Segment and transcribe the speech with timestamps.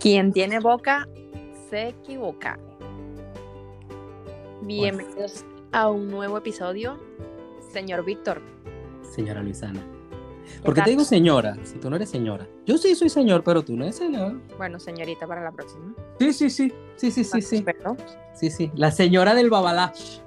[0.00, 1.06] Quien tiene boca
[1.68, 2.58] se equivoca.
[4.62, 6.98] Bienvenidos a un nuevo episodio,
[7.70, 8.40] señor Víctor.
[9.02, 9.82] Señora Luisana.
[10.64, 11.54] ¿Por qué te digo señora?
[11.64, 12.48] Si tú no eres señora.
[12.64, 14.40] Yo sí soy señor, pero tú no eres señor.
[14.56, 15.94] Bueno, señorita para la próxima.
[16.18, 16.72] Sí, sí, sí.
[16.96, 17.64] Sí, sí, sí, sí.
[18.32, 18.72] Sí, sí.
[18.74, 20.20] La señora del babalash.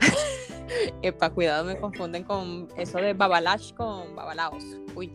[1.02, 4.64] epa, cuidado, me confunden con eso de babalash con babalaos.
[4.94, 5.12] Uy,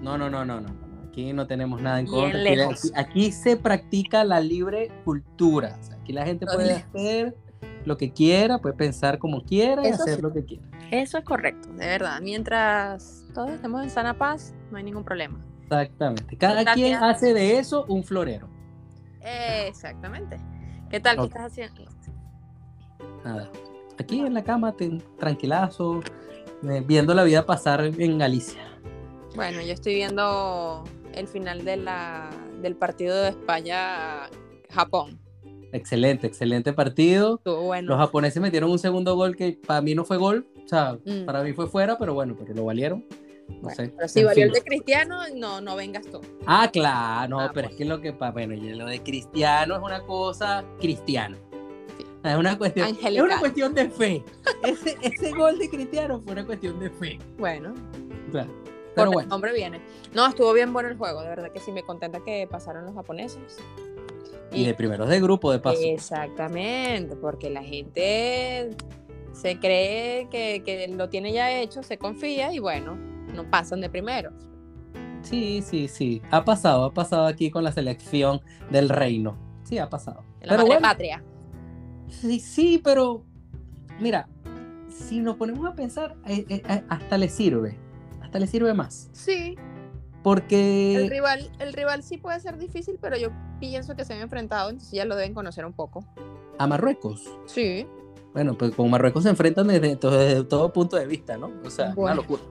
[0.00, 0.85] No, no, no, no, no.
[1.16, 2.38] Aquí no tenemos nada en contra.
[2.38, 2.84] Aquí, lejos.
[2.84, 5.78] aquí- aquí se practica la libre cultura.
[5.80, 7.34] O sea, aquí la gente puede hacer
[7.86, 10.22] lo que quiera, puede pensar como quiera y Eso hacer sí.
[10.22, 10.64] lo que quiera.
[10.90, 12.20] eso es correcto, de verdad.
[12.20, 15.42] Mientras todos estemos en sana paz, no hay ningún problema.
[15.62, 16.36] Exactamente.
[16.36, 18.50] Cada quien hace de eso un florero.
[19.22, 20.36] Exactamente.
[20.90, 21.16] ¿Qué tal?
[21.16, 21.82] ¿Qué estás haciendo?
[23.24, 23.50] Nada.
[23.98, 24.74] Aquí en la cama,
[25.18, 26.02] tranquilazo,
[26.68, 28.60] eh, viendo la vida pasar en Galicia.
[29.34, 30.84] Bueno, yo estoy viendo
[31.16, 32.30] el final de la,
[32.62, 35.18] del partido de España-Japón.
[35.72, 37.40] Excelente, excelente partido.
[37.44, 37.88] Bueno.
[37.88, 41.24] Los japoneses metieron un segundo gol que para mí no fue gol, o sea, Mm.
[41.26, 43.04] para mí fue fuera, pero bueno, pero lo valieron.
[43.48, 43.92] No Bueno, sé.
[43.96, 44.48] pero si En valió fin.
[44.48, 46.20] el de Cristiano, no, no vengas tú.
[46.46, 47.72] Ah, claro, no, Ah, pero pues.
[47.74, 51.36] es que lo que pasa, bueno, lo de cristiano es una cosa cristiano.
[51.96, 52.04] Sí.
[52.24, 54.24] Es una cuestión, es una cuestión de fe.
[54.64, 57.18] Ese, ese gol de cristiano fue una cuestión de fe.
[57.38, 57.72] Bueno,
[58.96, 59.80] pero bueno, hombre viene.
[60.14, 62.94] No, estuvo bien bueno el juego, de verdad que sí me contenta que pasaron los
[62.94, 63.58] japoneses.
[64.52, 65.78] y de primeros de grupo, de paso.
[65.80, 68.70] Exactamente, porque la gente
[69.32, 72.96] se cree que, que lo tiene ya hecho, se confía y bueno,
[73.34, 74.32] no pasan de primeros.
[75.22, 76.22] Sí, sí, sí.
[76.30, 79.36] Ha pasado, ha pasado aquí con la selección del reino.
[79.64, 80.24] Sí, ha pasado.
[80.40, 81.24] La Pero madre bueno, patria.
[82.08, 83.24] Sí, sí, pero
[84.00, 84.28] mira,
[84.88, 87.76] si nos ponemos a pensar, eh, eh, eh, hasta le sirve,
[88.26, 93.16] hasta le sirve más, Sí, el porque rival, el rival sí puede ser difícil, pero
[93.16, 93.28] yo
[93.60, 96.04] pienso que se han enfrentado, entonces ya lo deben conocer un poco.
[96.58, 97.86] a Marruecos, Sí.
[98.32, 101.50] bueno, pues con Marruecos se enfrentan desde, to- desde todo punto de vista, ¿no?
[101.64, 102.42] O sea, una locura.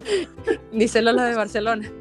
[0.72, 1.90] Díselo los de Barcelona.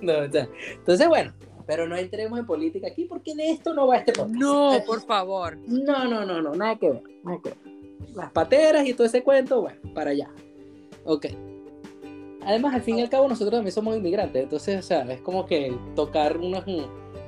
[0.00, 1.32] No, o sea, entonces, bueno,
[1.66, 4.34] pero no entremos en política aquí porque de esto no va este podcast.
[4.38, 5.56] No, por favor.
[5.66, 7.58] No, no, no, no, nada que ver, nada que ver.
[8.14, 10.28] Las pateras y todo ese cuento, bueno, para allá.
[11.04, 11.26] Ok.
[12.46, 15.46] Además, al fin y al cabo, nosotros también somos inmigrantes, entonces, o sea, es como
[15.46, 16.64] que tocar unos,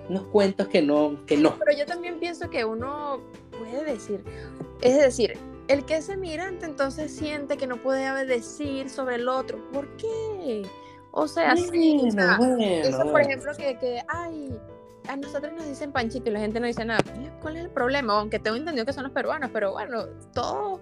[0.09, 1.57] unos cuentos que no, que no.
[1.59, 3.21] Pero yo también pienso que uno
[3.59, 4.23] puede decir,
[4.83, 5.39] es decir,
[5.69, 9.59] el que es emigrante entonces siente que no puede decir sobre el otro.
[9.73, 10.63] ¿Por qué?
[11.13, 13.29] O sea, sí, o sea, bueno, eso por bueno.
[13.29, 14.55] ejemplo que, que, ay,
[15.09, 17.01] a nosotros nos dicen panchito y la gente no dice nada.
[17.41, 18.19] ¿Cuál es el problema?
[18.19, 20.05] Aunque tengo entendido que son los peruanos, pero bueno,
[20.35, 20.81] todos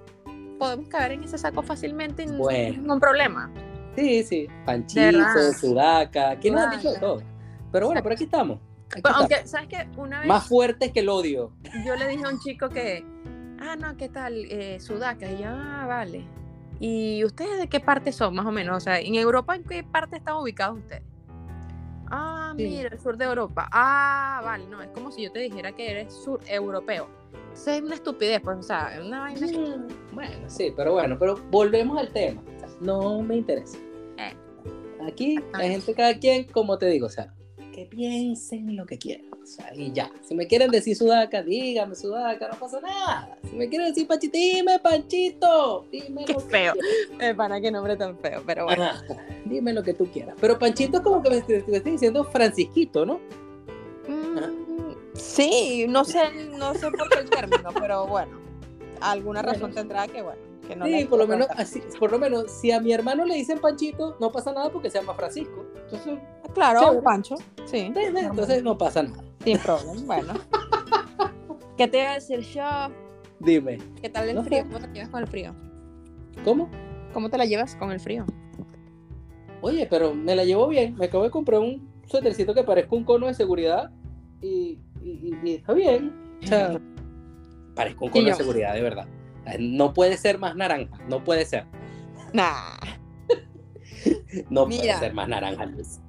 [0.58, 2.78] podemos caer en ese saco fácilmente y Bueno.
[2.82, 3.50] ningún problema.
[3.96, 5.52] Sí, sí, Panchito.
[5.58, 7.22] Sudaca, ¿quién nos ha dicho todo?
[7.70, 8.58] Pero bueno, por aquí estamos.
[8.90, 9.18] aquí estamos.
[9.20, 9.88] aunque, ¿sabes qué?
[9.96, 11.52] Una vez Más fuertes que el odio.
[11.84, 13.04] yo le dije a un chico que,
[13.60, 14.34] ah, no, ¿qué tal?
[14.50, 15.30] Eh, Sudaca.
[15.30, 16.24] Y yo, ah, vale.
[16.80, 18.76] ¿Y ustedes de qué parte son, más o menos?
[18.76, 21.02] O sea, ¿en Europa en qué parte están ubicados ustedes?
[22.10, 22.64] Ah, Sí.
[22.64, 23.68] mira, el sur de Europa.
[23.72, 27.08] Ah, vale, no, es como si yo te dijera que eres sur europeo.
[27.42, 31.16] Entonces es una estupidez, pues, o sea, es una vaina que- Bueno, sí, pero bueno,
[31.18, 32.42] pero volvemos al tema.
[32.56, 33.78] O sea, no me interesa.
[34.18, 34.34] Eh.
[35.06, 37.32] Aquí la gente, cada quien, como te digo, o sea,
[37.72, 39.26] que piensen lo que quieran.
[39.42, 40.10] O sea, y ya.
[40.22, 43.36] Si me quieren decir sudaca, dígame sudaca, no pasa nada.
[43.50, 45.84] Si me quieren decir panchito, dime panchito.
[45.92, 46.72] Dime Qué lo que feo.
[47.20, 48.84] Eh, para qué nombre tan feo, pero bueno.
[48.84, 49.02] Ajá,
[49.44, 50.34] Dime lo que tú quieras.
[50.40, 53.20] Pero panchito es como que me, te estoy diciendo Francisquito, ¿no?
[55.34, 56.20] Sí, no sé,
[56.58, 58.38] no sé por qué el término, pero bueno,
[59.00, 59.52] alguna Bueno.
[59.54, 62.50] razón tendrá que, bueno, que no sí, la por lo menos, así, por lo menos,
[62.50, 65.64] si a mi hermano le dicen Panchito, no pasa nada porque se llama Francisco.
[65.84, 66.18] Entonces,
[66.54, 67.02] Claro, Chévere.
[67.02, 67.34] Pancho,
[67.64, 67.92] sí.
[67.96, 69.24] entonces no pasa nada.
[69.42, 70.34] Sin problema, bueno.
[71.76, 72.62] ¿Qué te iba a decir yo?
[73.40, 74.62] Dime, ¿Qué tal el No frío?
[74.62, 74.68] sé.
[74.68, 75.54] ¿Cómo te llevas con el frío?
[76.44, 76.68] ¿cómo?
[77.12, 78.24] ¿Cómo te la llevas con el frío?
[79.60, 80.94] Oye, pero me la llevo bien.
[80.96, 83.90] Me acabo de comprar un suétercito que parezca un cono de seguridad
[84.40, 86.12] y, y- está bien.
[86.42, 86.80] O sea,
[87.74, 89.06] parezca un cono de seguridad, de verdad.
[89.46, 91.66] Eh, No puede ser más naranja, no puede ser.
[92.32, 92.76] Nah.
[94.50, 94.82] No Mira.
[94.82, 96.00] puede ser más naranja, Luis.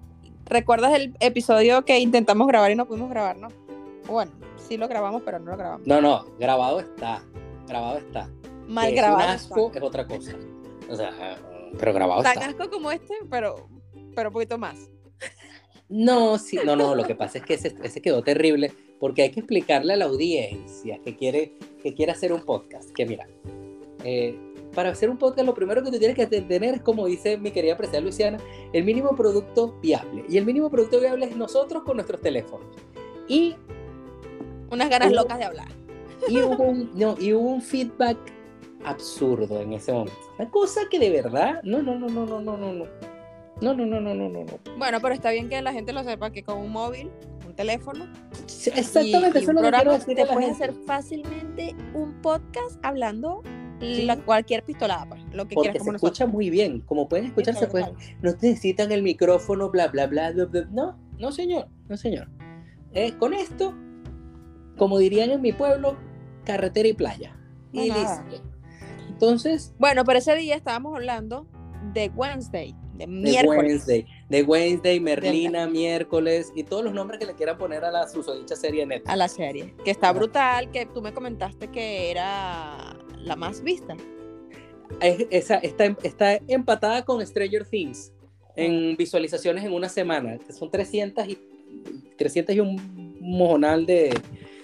[0.45, 3.47] ¿Recuerdas el episodio que intentamos grabar y no pudimos grabar, no?
[4.07, 5.87] Bueno, sí lo grabamos, pero no lo grabamos.
[5.87, 7.21] No, no, grabado está.
[7.67, 8.29] Grabado está.
[8.67, 9.23] Mal Que es grabado.
[9.25, 10.33] Un asco es otra cosa.
[10.89, 11.11] O sea,
[11.79, 12.47] pero grabado Tan está.
[12.49, 13.67] asco como este, pero,
[14.15, 14.89] pero un poquito más.
[15.87, 19.29] No, sí, no, no, lo que pasa es que ese, ese, quedó terrible porque hay
[19.29, 21.53] que explicarle a la audiencia que quiere,
[21.83, 23.27] que quiere hacer un podcast, que mira,
[24.03, 24.35] eh,
[24.73, 27.51] para hacer un podcast lo primero que tú tienes que tener es, como dice mi
[27.51, 28.37] querida presidenta Luciana,
[28.73, 30.25] el mínimo producto viable.
[30.27, 32.67] Y el mínimo producto viable es nosotros con nuestros teléfonos.
[33.27, 33.55] Y...
[34.71, 35.67] Unas ganas locas de hablar.
[36.27, 38.17] Y hubo, un, no, y hubo un feedback
[38.83, 40.17] absurdo en ese momento.
[40.39, 42.57] Una cosa que de verdad, no, no, no, no, no, no.
[42.57, 43.14] no
[43.61, 44.45] no, no, no, no, no, no.
[44.77, 47.09] Bueno, pero está bien que la gente lo sepa que con un móvil,
[47.47, 48.05] un teléfono,
[48.43, 53.43] exactamente, y, un programa te puedes hacer fácilmente un podcast hablando
[53.79, 55.79] la, cualquier pistolada, pues, lo que Porque quieras.
[55.79, 57.85] Como se escucha muy bien, como pueden escucharse, pues,
[58.21, 60.67] no necesitan el micrófono, bla, bla, bla, bla, bla.
[60.71, 62.29] No, no, señor, no, señor.
[62.93, 63.73] Eh, con esto,
[64.77, 65.97] como dirían en mi pueblo,
[66.45, 67.37] carretera y playa.
[67.71, 68.41] Y listo.
[69.09, 69.73] Entonces.
[69.79, 71.47] Bueno, pero ese día estábamos hablando
[71.93, 73.85] de Wednesday, de miércoles.
[73.85, 77.91] De Wednesday, de Wednesday Merlina, miércoles y todos los nombres que le quieran poner a
[77.91, 79.11] la susodicha serie neta.
[79.11, 83.95] A la serie, que está brutal, que tú me comentaste que era la más vista.
[84.99, 88.11] esa, está, está empatada con Stranger Things
[88.55, 91.37] en visualizaciones en una semana, son 300 y,
[92.17, 94.17] 300 y un mojonal de,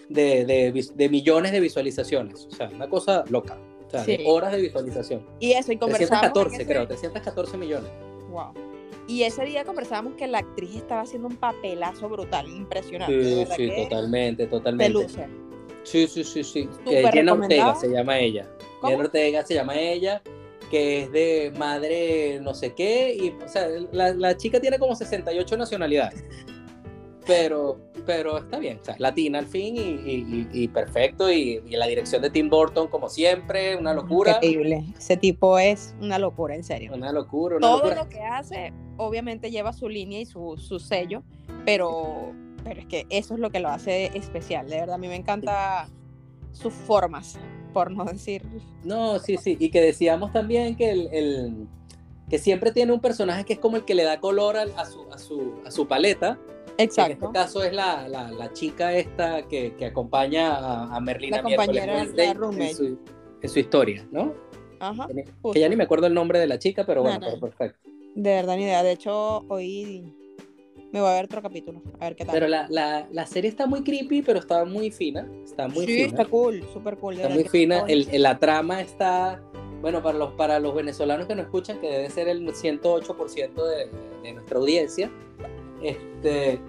[0.09, 2.47] de, de, millones de visualizaciones.
[2.49, 3.57] O sea, una cosa loca.
[3.87, 5.25] O sea, de horas de visualización.
[5.39, 6.31] Y eso, y conversamos.
[6.31, 7.91] 314, creo, 314 millones.
[8.31, 8.53] Wow.
[9.07, 13.45] Y ese día conversábamos que la actriz estaba haciendo un papelazo brutal, impresionante.
[13.45, 14.93] Sí, sí, totalmente, totalmente.
[14.93, 15.27] luce.
[15.83, 16.69] Sí, sí, sí, sí.
[16.85, 18.47] Que Jenna Ortega se llama ella.
[18.79, 18.91] ¿Cómo?
[18.91, 20.21] Jenna Ortega se llama ella,
[20.69, 23.15] que es de madre no sé qué.
[23.15, 26.23] Y, o sea, la, la chica tiene como 68 nacionalidades.
[27.25, 31.31] Pero, pero está bien, o sea, latina al fin y, y, y perfecto.
[31.31, 34.33] Y, la dirección de Tim Burton, como siempre, una locura.
[34.33, 34.85] Increíble.
[34.97, 36.93] Ese tipo es una locura, en serio.
[36.93, 37.57] Una locura.
[37.57, 38.03] Una Todo locura.
[38.03, 41.23] lo que hace, obviamente, lleva su línea y su, su sello,
[41.65, 42.33] pero,
[42.63, 44.69] pero es que eso es lo que lo hace especial.
[44.69, 45.89] De verdad, a mí me encanta
[46.51, 47.39] sus formas,
[47.73, 48.43] por no decir.
[48.83, 49.57] No, sí, sí.
[49.59, 51.67] Y que decíamos también que el, el
[52.29, 54.85] que siempre tiene un personaje que es como el que le da color a, a,
[54.85, 56.39] su, a, su, a su paleta.
[56.77, 57.11] Exacto.
[57.11, 61.37] En este caso es la, la, la chica esta que, que acompaña a, a Merlina
[61.37, 62.03] La compañera,
[62.33, 62.69] roommate.
[62.69, 62.97] en su,
[63.41, 64.33] en su historia, ¿no?
[64.79, 65.07] Ajá.
[65.07, 65.51] Que, justo.
[65.53, 67.31] que ya ni me acuerdo el nombre de la chica, pero bueno, No, no.
[67.39, 67.79] pero perfecto.
[68.15, 68.81] De verdad, ni idea.
[68.83, 70.13] De hecho, hoy
[70.91, 72.33] me voy a ver otro capítulo, a ver qué tal.
[72.33, 75.29] Pero la, la, la serie está muy creepy, pero está muy fina.
[75.43, 76.07] Está muy sí, fina.
[76.07, 77.15] está cool, súper cool.
[77.15, 77.85] de Está muy fina.
[77.87, 79.41] El, el- la trama está.
[79.81, 83.89] Bueno, para los, para los venezolanos que nos escuchan, que debe ser el 108% de,
[84.23, 85.09] de nuestra audiencia,
[85.83, 86.59] este,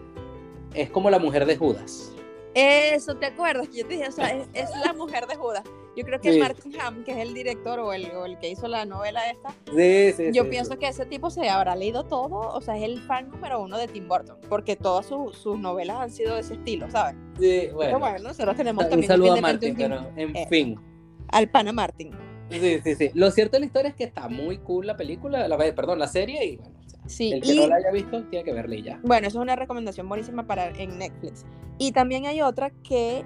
[0.74, 2.12] es como la mujer de Judas.
[2.54, 3.68] Eso, ¿te acuerdas?
[3.68, 5.62] Que yo te dije, o sea, es, es la mujer de Judas.
[5.96, 6.38] Yo creo que Sí.
[6.38, 9.50] Martin Ham, que es el director o el, o el que hizo la novela esta,
[9.76, 13.00] Sí, sí, yo pienso que ese tipo se habrá leído todo, o sea, es el
[13.02, 16.54] fan número uno de Tim Burton, porque todas sus- sus novelas han sido de ese
[16.54, 17.14] estilo, ¿sabes?
[17.38, 17.98] Sí, Pero bueno.
[17.98, 20.46] bueno, nosotros tenemos un también saludo a independiente Martín, un pero en Eh.
[20.48, 20.80] fin.
[21.28, 22.10] al pana Martin.
[22.50, 23.10] Sí, sí, sí.
[23.14, 26.08] Lo cierto de la historia es que está muy cool la película, la, perdón, la
[26.08, 26.74] serie, y bueno,
[27.06, 29.00] Sí, el que y no la haya visto tiene que verla y ya.
[29.02, 31.44] bueno, eso es una recomendación buenísima para en Netflix.
[31.78, 33.24] Y también hay otra que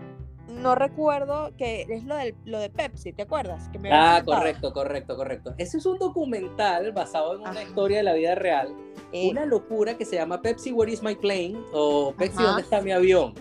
[0.48, 3.68] no recuerdo, que es lo, del, lo de Pepsi, ¿te acuerdas?
[3.68, 5.54] Que me Ah, correcto, correcto, correcto.
[5.58, 7.62] Ese es un documental basado en una Ajá.
[7.64, 8.74] historia de la vida real.
[9.12, 11.56] Eh, Una locura que se llama Pepsi, Where is my plane?
[11.72, 12.46] O Pepsi, Ajá.
[12.46, 13.34] ¿dónde está mi avión?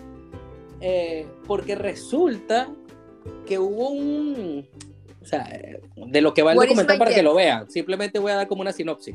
[0.80, 2.68] Eh, porque resulta
[3.46, 4.68] que hubo un...
[5.22, 5.44] O sea,
[5.96, 7.70] de lo que va el Where documental para que lo vean.
[7.70, 9.14] Simplemente voy a dar como una sinopsis.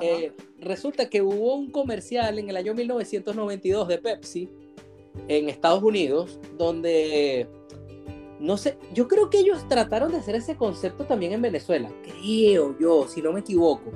[0.00, 4.50] Eh, resulta que hubo un comercial en el año 1992 de Pepsi
[5.28, 7.46] en Estados Unidos donde
[8.40, 12.76] no sé, yo creo que ellos trataron de hacer ese concepto también en Venezuela, creo
[12.78, 13.90] yo, si no me equivoco,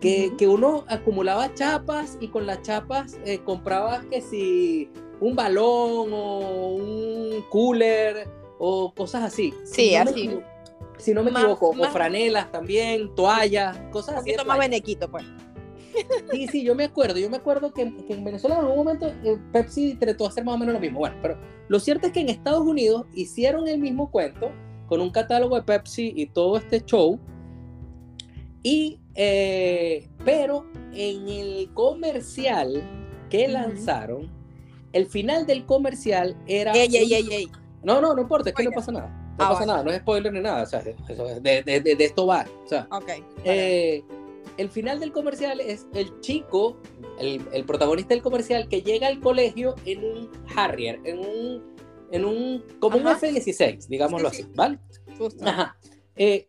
[0.00, 4.90] que, que uno acumulaba chapas y con las chapas eh, comprabas que si
[5.20, 8.28] un balón o un cooler
[8.58, 9.52] o cosas así.
[9.64, 10.30] Sí, no así.
[10.98, 14.30] Si no me Más- equivoco, más- o franelas también, toallas, cosas un así.
[14.30, 15.24] de poquito más benequito, pues.
[16.30, 17.18] Sí, sí, yo me acuerdo.
[17.18, 20.44] Yo me acuerdo que, que en Venezuela en algún momento eh, Pepsi trató de hacer
[20.44, 21.00] más o menos lo mismo.
[21.00, 21.36] Bueno, pero
[21.68, 24.50] lo cierto es que en Estados Unidos hicieron el mismo cuento
[24.86, 27.18] con un catálogo de Pepsi y todo este show.
[28.62, 32.82] Y, eh, pero en el comercial
[33.30, 34.30] que lanzaron,
[34.92, 36.72] el final del comercial era.
[36.72, 37.48] Ey, ey, un- ey, ey.
[37.82, 39.27] No, no, no importa, es que no pasa nada.
[39.38, 40.62] No Ah, pasa nada, no es spoiler ni nada.
[40.64, 42.44] O sea, de, de- de- de esto va.
[42.64, 42.88] O sea,
[43.44, 44.02] eh,
[44.56, 46.76] el final del comercial es el chico,
[47.20, 51.76] el, el protagonista del comercial, que llega al colegio en un Harrier, en un,
[52.10, 53.18] en un como un Ajá.
[53.24, 54.50] F-16, digámoslo Sí, así, sí.
[54.56, 54.78] ¿vale?
[55.16, 55.44] Justo.
[55.46, 55.76] Ajá.
[56.16, 56.48] Eh,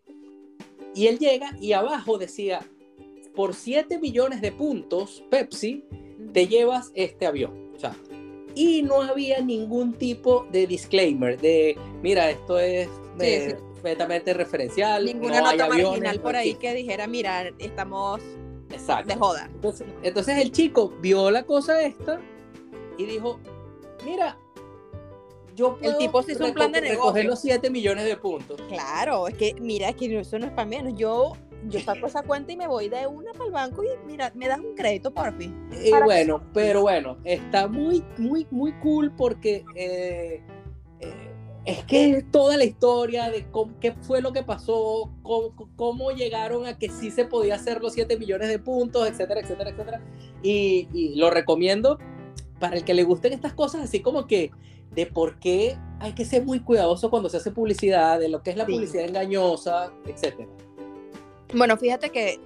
[0.95, 2.61] y él llega y abajo decía,
[3.35, 5.85] por 7 millones de puntos, Pepsi,
[6.33, 7.71] te llevas este avión.
[7.75, 7.95] O sea,
[8.59, 12.89] y no había ningún tipo de disclaimer de, mira, esto es
[13.19, 13.53] Sí, sí.
[13.73, 15.05] completamente referencial.
[15.05, 18.19] Ninguna no hay nota aviones, marginal por ahí que dijera, mira, estamos
[18.69, 19.07] Exacto.
[19.07, 19.49] de joda.
[19.53, 22.19] Entonces, entonces el chico vio la cosa esta
[22.97, 23.39] y dijo,
[24.05, 24.37] mira,
[25.55, 27.29] yo puedo tipo se hizo un plan de recoger negocio.
[27.29, 28.61] los 7 millones de puntos.
[28.67, 30.93] Claro, es que mira, es que eso no es para menos.
[30.97, 31.33] Yo,
[31.67, 34.47] yo saco esa cuenta y me voy de una para el banco y mira, me
[34.47, 35.55] das un crédito, por fin.
[35.83, 40.41] Y bueno, pero bueno, está muy, muy, muy cool porque eh,
[41.01, 41.13] eh,
[41.65, 46.65] es que toda la historia de cómo, qué fue lo que pasó, cómo, cómo llegaron
[46.65, 50.01] a que sí se podía hacer los 7 millones de puntos, etcétera, etcétera, etcétera.
[50.41, 51.99] Y, y lo recomiendo
[52.59, 54.51] para el que le gusten estas cosas, así como que
[54.91, 58.49] de por qué hay que ser muy cuidadoso cuando se hace publicidad, de lo que
[58.51, 58.71] es la Sí.
[58.73, 60.49] publicidad engañosa, etcétera.
[61.53, 62.39] Bueno, fíjate que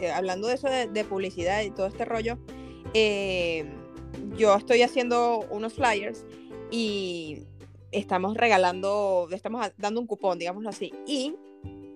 [0.00, 2.38] eh, hablando de eso de, publicidad y todo este rollo,
[2.92, 3.64] eh,
[4.36, 6.24] yo estoy haciendo unos flyers
[6.70, 7.44] y
[7.90, 10.92] estamos regalando, estamos dando un cupón, digámoslo así.
[11.06, 11.34] Y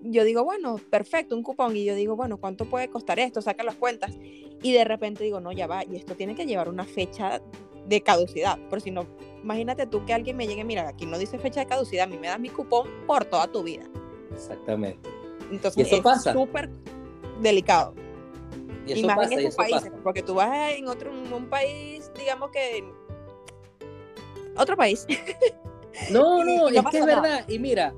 [0.02, 1.76] yo digo, bueno, perfecto, un cupón.
[1.76, 3.42] Y yo digo, bueno, ¿cuánto puede costar esto?
[3.42, 4.16] Saca las cuentas.
[4.62, 7.42] Y de repente digo, no, ya va, y esto tiene que llevar una fecha
[7.86, 8.58] de caducidad.
[8.68, 9.06] Por si no,
[9.42, 12.18] imagínate tú que alguien me llegue, mira, aquí no dice fecha de caducidad, a mí
[12.18, 13.84] me das mi cupón por toda tu vida.
[14.32, 15.17] Exactamente.
[15.50, 16.32] Entonces Y eso es pasa.
[16.32, 16.70] súper
[17.40, 17.94] delicado.
[18.86, 20.02] Y Y, eso más pasa, en estos países, pasa.
[20.02, 22.84] porque tú vas en otro un país, digamos que
[24.56, 25.06] otro país.
[26.12, 27.20] No, no, es que es nada.
[27.20, 27.44] verdad.
[27.48, 27.92] Y mira,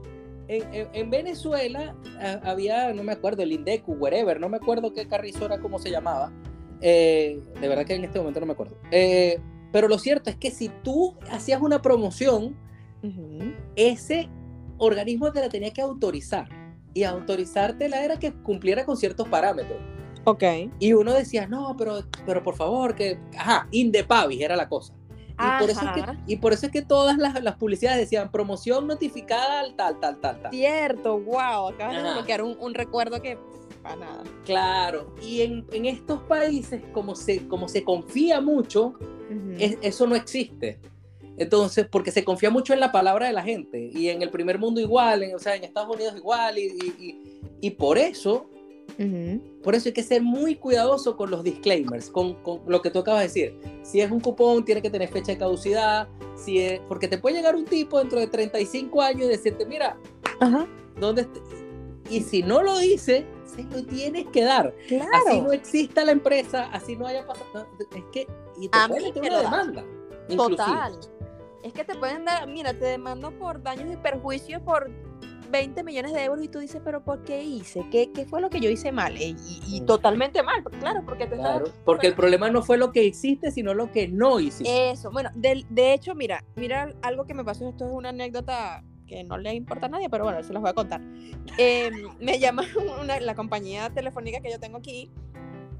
[0.48, 4.94] en, en- en Venezuela ah, había, no me acuerdo, el Indecu, wherever, no me acuerdo
[4.94, 6.32] qué carrizo era, cómo se llamaba.
[6.80, 8.74] Eh, de verdad que en este momento no me acuerdo.
[8.90, 9.38] Eh,
[9.70, 12.56] pero lo cierto es que si tú hacías una promoción,
[13.76, 14.30] ese
[14.78, 16.48] organismo te la tenía que autorizar.
[16.94, 19.78] Y autorizártela era que cumpliera con ciertos parámetros.
[20.24, 20.42] Ok.
[20.78, 23.18] Y uno decía, no, pero, pero por favor, que.
[23.38, 24.94] Ajá, Indepavis era la cosa.
[25.42, 28.30] Y por, eso es que, y por eso es que todas las, las publicidades decían
[28.30, 30.50] promoción notificada al tal, tal, tal, tal.
[30.52, 32.08] Cierto, wow, acabas de Ajá.
[32.08, 33.38] desbloquear un, un recuerdo que
[33.82, 34.22] para nada.
[34.44, 35.14] Claro.
[35.22, 38.94] Y en, en estos países, como se, como se confía mucho,
[39.58, 40.78] es- eso no existe.
[41.40, 43.90] Entonces, porque se confía mucho en la palabra de la gente.
[43.94, 46.58] Y en el primer mundo igual, en- o sea, en Estados Unidos igual.
[46.58, 48.46] Y, y- y- y por eso,
[49.64, 52.98] por eso hay que ser muy cuidadoso con los disclaimers, con, con lo que tú
[52.98, 53.58] acabas de decir.
[53.82, 56.08] Si es un cupón, tiene que tener fecha de caducidad.
[56.36, 59.96] Si es, porque te puede llegar un tipo dentro de 35 años y decirte, mira,
[60.40, 60.66] Ajá.
[60.98, 61.30] ¿dónde est-?"
[62.10, 64.74] Y si no lo dice, se lo tienes que dar.
[64.88, 65.10] Claro.
[65.26, 67.66] Así no exista la empresa, así no haya pasado.
[67.96, 68.26] es que.
[68.60, 69.84] Y te A pueden mí meter me una demanda.
[70.28, 70.66] inclusive.
[71.62, 74.90] Es que te pueden dar, mira, te demando por daños y perjuicios por
[75.50, 77.84] 20 millones de euros y tú dices, pero ¿por qué hice?
[77.90, 79.14] ¿Qué, qué fue lo que yo hice mal?
[79.18, 83.04] Y, totalmente mal, claro, porque te estás Claro, porque el problema no fue lo que
[83.04, 84.90] hiciste, sino lo que no hiciste.
[84.90, 88.84] Eso, bueno, de, de hecho, mira, mira algo que me pasó, esto es una anécdota
[89.06, 91.00] que no le importa a nadie, pero bueno, se los voy a contar.
[91.58, 91.90] Eh,
[92.20, 92.62] me llama
[93.00, 95.10] una- la compañía telefónica que yo tengo aquí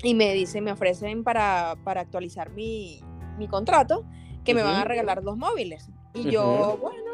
[0.03, 3.01] y me dicen, me ofrecen para, para actualizar mi,
[3.39, 4.05] mi contrato
[4.45, 5.89] que me van a regalar dos móviles.
[6.15, 7.11] Y yo, bueno,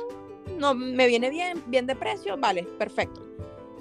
[0.59, 3.23] no, me viene bien, bien de precio, vale, perfecto.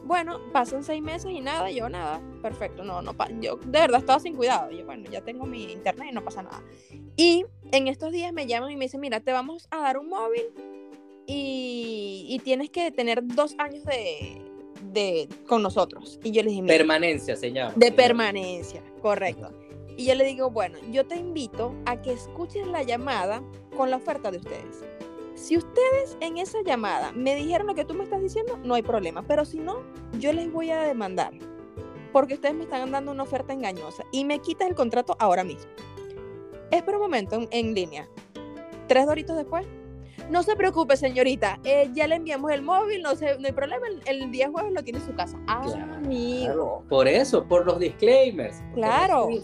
[0.03, 4.19] Bueno, pasan seis meses y nada, yo nada, perfecto, no, no, yo de verdad estaba
[4.19, 6.61] sin cuidado, yo bueno, ya tengo mi internet y no pasa nada.
[7.17, 10.09] Y en estos días me llaman y me dicen, mira, te vamos a dar un
[10.09, 10.43] móvil
[11.25, 14.41] y, y tienes que tener dos años de,
[14.91, 16.19] de con nosotros.
[16.23, 17.73] Y yo les dije, "Mira, Permanencia se llama.
[17.75, 19.49] de permanencia, correcto.
[19.97, 23.41] Y yo le digo, bueno, yo te invito a que escuches la llamada
[23.77, 24.83] con la oferta de ustedes.
[25.35, 28.81] Si ustedes en esa llamada me dijeron lo que tú me estás diciendo, no hay
[28.81, 29.21] problema.
[29.27, 29.79] Pero si no,
[30.19, 31.33] yo les voy a demandar.
[32.13, 35.69] Porque ustedes me están dando una oferta engañosa y me quitas el contrato ahora mismo.
[36.71, 38.07] Espera un momento en, en línea.
[38.87, 39.65] Tres doritos después.
[40.29, 41.59] No se preocupe, señorita.
[41.63, 43.85] eh, ya le enviamos el móvil, no, se, no hay problema.
[43.87, 45.37] El, el día jueves lo tiene en su casa.
[45.47, 45.93] Ah, Claro.
[45.95, 46.83] amigo.
[46.89, 48.63] Por eso, por los disclaimers.
[48.73, 49.27] Claro.
[49.29, 49.35] No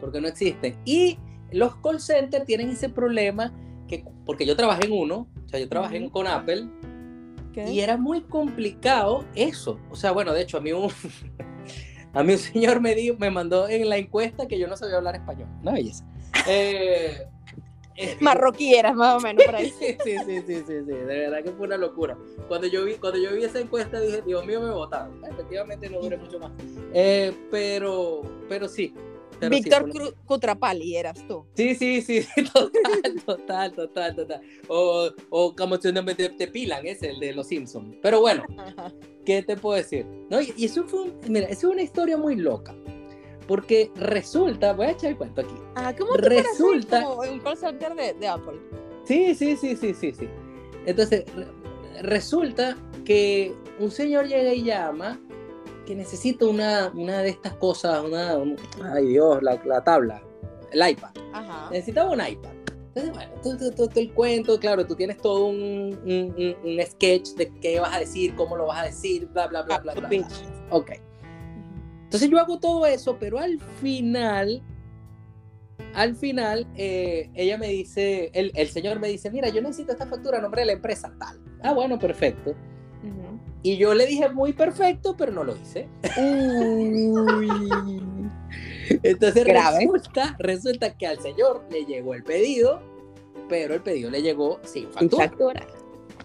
[0.00, 0.76] porque no existen.
[0.84, 1.18] Y
[1.52, 3.52] los call centers tienen ese problema
[3.86, 6.68] que, porque yo trabajé en uno, o sea, yo trabajé en- con Apple
[7.52, 7.70] ¿Qué?
[7.70, 9.78] y era muy complicado eso.
[9.90, 10.90] O sea, bueno, de hecho, a mí un,
[12.12, 14.96] a mí un señor me, dio, me mandó en la encuesta que yo no sabía
[14.96, 15.48] hablar español.
[15.62, 16.04] Una belleza.
[16.46, 17.26] Eh,
[17.96, 19.72] eh, Marroquí eras más o menos por ahí.
[19.78, 22.16] Sí, sí, sí, sí, sí, sí, de verdad que fue una locura.
[22.46, 25.24] Cuando yo vi, cuando yo vi esa encuesta dije, Dios mío, me votaron.
[25.24, 26.52] Efectivamente no duré mucho más.
[26.94, 28.94] Eh, pero, pero sí.
[29.40, 31.44] Pero sí, Víctor Cru- Cutrapali eras tú.
[31.54, 34.40] Sí, sí, sí, sí, total, total, total, total.
[34.68, 37.96] O, o como te, te pilan, es el de los Simpsons.
[38.02, 38.44] Pero bueno,
[39.24, 40.06] ¿qué te puedo decir?
[40.30, 42.74] No, y, y eso fue, un- mira, eso es una historia muy loca.
[43.46, 45.54] Porque resulta, voy a echar el cuento aquí.
[45.74, 48.58] Ah, ¿cómo así Resulta- como un call center de, de Apple?
[49.04, 50.28] Sí, sí, sí, sí, sí, sí.
[50.84, 55.18] Entonces, re- resulta que un señor llega y llama
[55.88, 58.56] que necesita una, una de estas cosas, una, un-
[58.94, 60.22] ay Dios, la, la tabla,
[60.70, 61.08] el iPad.
[61.32, 61.70] Ajá.
[61.70, 62.50] Necesitaba un iPad.
[62.88, 66.86] Entonces, bueno, todo, todo- todo- todo el cuento, claro, tú tienes todo un, un- un-
[66.86, 69.78] sketch de qué vas a decir, cómo lo vas a decir, bla, bla, bla, Ah,
[69.80, 70.28] bla, bla.
[70.70, 70.90] Ok.
[72.04, 74.62] Entonces yo hago todo eso, pero al final,
[75.94, 80.06] al final, eh, ella me dice, el, el señor me dice, mira, yo necesito esta
[80.06, 81.40] factura a nombre de la empresa tal.
[81.62, 82.54] Ah, bueno, perfecto.
[83.62, 85.88] Y yo le dije muy perfecto, pero no lo hice.
[86.16, 88.00] Uy.
[89.02, 89.78] Entonces Grave.
[89.80, 92.80] resulta, resulta que al señor le llegó el pedido,
[93.48, 95.28] pero el pedido le llegó sin factura.
[95.28, 95.66] Factura.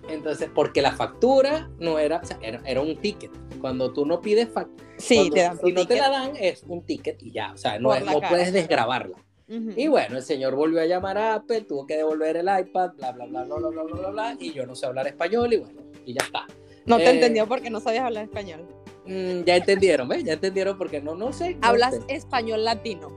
[0.10, 3.32] Entonces, porque la factura no era, o sea, era, era un ticket.
[3.62, 6.02] Cuando tú no pides factura, Sí, te dan si no te ticket.
[6.02, 9.18] la dan, es un ticket y ya, o sea, no, es- no puedes desgrabarla.
[9.50, 9.72] Ujú.
[9.76, 13.12] Y bueno, el señor volvió a llamar a Apple, tuvo que devolver el iPad, bla,
[13.12, 15.58] bla, bla, bla, bla, bla, bla, bla, bla, y yo no sé hablar español y
[15.58, 16.46] bueno, y ya está.
[16.86, 18.66] No te Eh, entendió porque no sabías hablar español.
[19.06, 20.24] Mm, ya entendieron, ¿ves?
[20.24, 21.56] Ya entendieron porque no, no sé.
[21.56, 22.02] no Hablas sé.
[22.10, 23.08] español latino.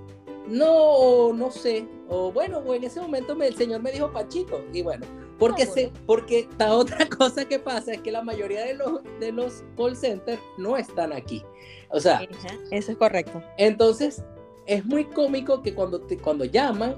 [0.49, 1.87] No, no sé.
[2.09, 4.65] O bueno, en ese momento me- el señor me dijo Pachito.
[4.73, 5.05] Y bueno,
[5.39, 9.01] porque, Ah, se, porque la otra cosa que pasa es que la mayoría de los,
[9.21, 11.43] de los call centers no están aquí.
[11.91, 13.43] O sea, Ajá, Eso es correcto.
[13.59, 14.23] entonces
[14.67, 16.97] es muy cómico que cuando, te, cuando llaman,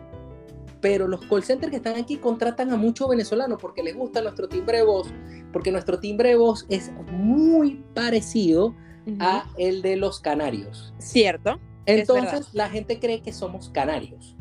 [0.81, 4.49] pero los call centers que están aquí contratan a muchos venezolanos porque les gusta nuestro
[4.49, 5.13] timbre de voz,
[5.53, 8.75] porque nuestro timbre de voz es muy parecido
[9.07, 9.17] Ujú.
[9.21, 10.95] a el de los canarios.
[10.99, 11.59] Cierto.
[11.87, 14.37] Es Entonces la gente cree que somos canarios.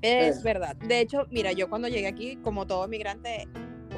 [0.00, 0.40] Es Eh.
[0.44, 0.76] verdad.
[0.76, 3.48] De hecho, mira, yo cuando llegué aquí, como todo migrante,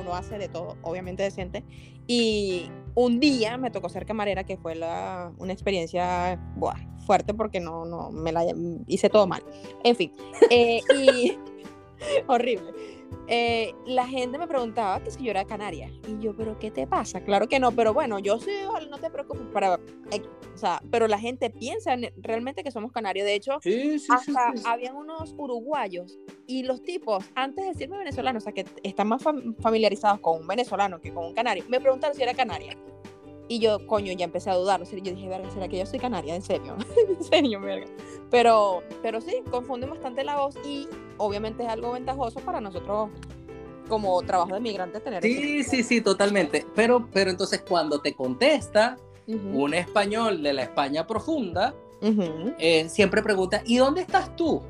[0.00, 1.64] uno hace de todo, obviamente decente.
[2.06, 7.60] Y un día me tocó ser camarera, que fue la, una experiencia buah, fuerte porque
[7.60, 8.44] no, no me la
[8.86, 9.42] hice todo mal.
[9.84, 10.12] En fin.
[10.50, 11.38] eh, y
[12.26, 12.72] horrible.
[13.26, 15.90] Eh, la gente me preguntaba que si yo era canaria.
[16.06, 17.22] Y yo, ¿pero qué te pasa?
[17.22, 18.50] Claro que no, pero bueno, yo sí,
[18.90, 19.46] no te preocupes.
[19.52, 19.74] Para,
[20.10, 20.22] eh,
[20.54, 23.24] o sea, pero la gente piensa realmente que somos canarios.
[23.26, 28.38] De hecho, Sí, sí, hasta habían unos uruguayos y los tipos, antes de decirme venezolano,
[28.38, 31.80] o sea, que están más fam- familiarizados con un venezolano que con un canario, me
[31.80, 32.76] preguntaron si era canaria.
[33.46, 34.80] Y yo, coño, ya empecé a dudar.
[34.80, 36.34] O sea, yo dije, verga, ¿será que yo soy canaria?
[36.34, 36.76] En serio,
[37.08, 37.86] en serio, verga.
[38.30, 43.10] Pero, pero sí, confunden bastante la voz y obviamente es algo ventajoso para nosotros
[43.88, 46.64] como trabajo de migrante tener Sí, sí, sí, totalmente.
[46.74, 48.96] Pero, pero entonces cuando te contesta
[49.26, 51.74] un español de la España profunda,
[52.58, 54.62] eh, siempre pregunta, ¿y dónde estás tú?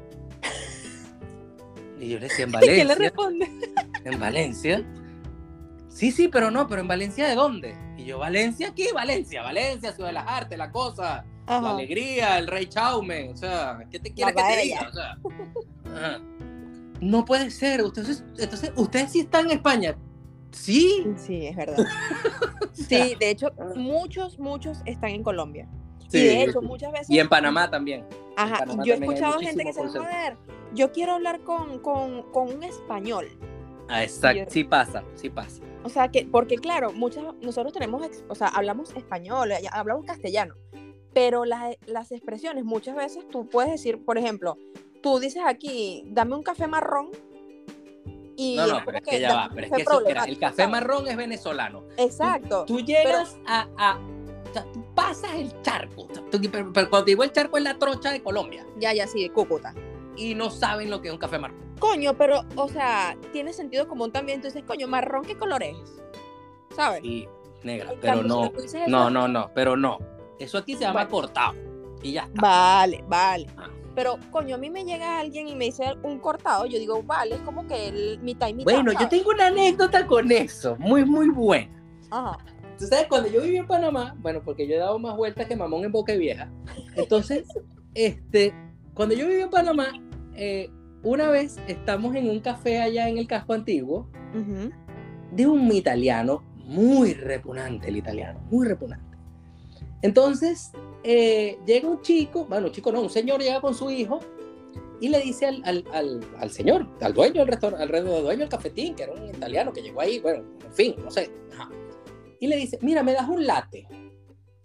[2.00, 2.96] Y yo le decía, en ¿Y quién le Valencia.
[2.98, 3.48] responde?
[4.04, 4.85] ¿En Valencia?
[5.88, 7.76] Sí, sí, pero no, pero en Valencia de dónde?
[7.96, 11.70] Y yo, Valencia aquí, Valencia, Valencia, Ciudad de las Artes, la cosa, la Ajá.
[11.70, 14.62] alegría, el rey Chaume, o sea, ¿qué te quieres que te paella.
[14.62, 14.88] diga?
[14.88, 15.18] O sea,
[15.94, 16.20] ajá.
[17.05, 19.97] No puede ser, ustedes, entonces, ustedes sí están en España.
[20.53, 21.07] Sí.
[21.17, 21.77] Sí, es verdad.
[22.73, 25.69] Sí, de hecho, muchos, muchos están en Colombia.
[26.09, 26.19] Sí.
[26.19, 27.09] Y de hecho, muchas veces.
[27.11, 28.05] Y en Panamá también.
[28.37, 30.37] Ajá, Panamá yo he escuchado gente que se joder,
[30.75, 33.27] yo quiero hablar con, con, con un español.
[33.88, 35.62] Ah, exacto, Yo- sí pasa, sí pasa.
[35.85, 40.55] O sea, que, porque claro, muchas, nosotros tenemos, o sea, hablamos español, ya- hablamos castellano,
[41.12, 44.57] pero las, las expresiones, muchas veces tú puedes decir, por ejemplo,
[45.05, 47.11] tú dices aquí, dame un café marrón.
[48.37, 50.71] Y No, no, pero es que ya va, pero es que eso, el café ¿sabes?
[50.71, 51.85] marrón es venezolano.
[51.99, 52.64] Exacto.
[52.64, 53.99] Tú llegas a, a-
[54.51, 57.79] o sea, tú pasas el charco, tú- pero, pero cuando digo el charco es la
[57.79, 59.75] trocha de Colombia Ya, ya, sí, de Cúcuta.
[60.17, 61.59] y no saben lo que es un café marrón.
[61.79, 64.40] Coño, pero, o sea, tiene sentido común también.
[64.40, 65.77] Tú dices, coño, marrón, ¿qué color es?
[66.75, 67.03] ¿Sabes?
[67.03, 67.29] Sí,
[67.62, 68.51] negra, pero no,
[68.88, 69.99] no, no, no, pero no.
[70.38, 71.11] Eso aquí se llama Bueno.
[71.11, 71.55] cortado
[72.03, 72.40] y ya está.
[72.40, 73.47] Vale, vale.
[73.59, 73.69] Ah.
[73.94, 77.37] Pero, coño, a mí me llega alguien y me dice un cortado, yo digo, vale,
[77.37, 78.72] es como que el mitad y mitad.
[78.72, 81.70] Bueno, yo tengo una anécdota con eso, muy, muy buena.
[82.11, 82.38] Ajá.
[82.78, 85.54] Tú sabes, cuando yo viví en Panamá, bueno, porque yo he dado más vueltas que
[85.54, 86.50] mamón en Boca Vieja.
[86.96, 87.46] Entonces,
[87.94, 88.52] este,
[88.94, 89.92] cuando yo viví en Panamá,
[90.35, 90.70] eh,
[91.04, 94.09] una vez estamos en un café allá en el casco antiguo
[95.30, 99.13] de un italiano, muy repugnante el italiano, muy repugnante.
[100.05, 100.71] Entonces,
[101.03, 104.21] eh, llega un chico, bueno, un chico no, un señor llega con su hijo
[105.01, 108.49] y le dice al, al, al, al señor, al dueño del restaurante, al dueño del
[108.51, 111.31] cafetín, que era un italiano que llegó ahí, bueno, en fin, no sé.
[111.55, 111.71] ajá.
[112.38, 113.88] Y le dice, mira, me das un latte.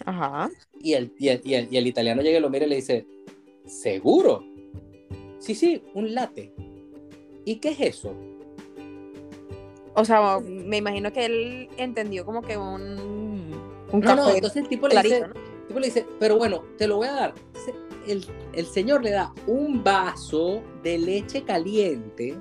[0.05, 0.49] Ajá.
[0.81, 2.75] Y el, y, el, y, el, y el italiano llega y lo mira y le
[2.75, 3.07] dice,
[3.65, 4.43] ¿seguro?
[5.37, 6.53] Sí, sí, un latte.
[7.45, 8.13] ¿Y qué es eso?
[9.95, 13.28] O sea, me imagino que él entendió como que un,
[13.91, 15.33] un No, no, entonces el tipo le clarito, dice, ¿no?
[15.61, 17.33] el tipo le dice, pero bueno, te lo voy a dar.
[17.47, 17.75] Entonces,
[18.07, 22.35] El, el señor le da un vaso de leche caliente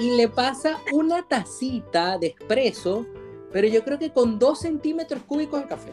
[0.00, 3.06] y le pasa una tacita de espresso
[3.52, 5.92] pero yo creo que con dos centímetros cúbicos de café.